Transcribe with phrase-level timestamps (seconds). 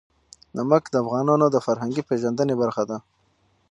[0.57, 2.97] نمک د افغانانو د فرهنګي پیژندنې برخه ده.